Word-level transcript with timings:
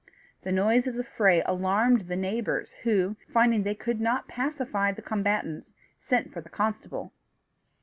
The 0.41 0.51
noise 0.51 0.87
of 0.87 0.95
the 0.95 1.03
fray 1.03 1.43
alarmed 1.43 2.07
the 2.07 2.15
neighbours 2.15 2.73
who, 2.81 3.17
finding 3.31 3.61
they 3.61 3.75
could 3.75 4.01
not 4.01 4.27
pacify 4.27 4.91
the 4.91 5.03
combatants, 5.03 5.75
sent 5.99 6.33
for 6.33 6.41
the 6.41 6.49
constable. 6.49 7.13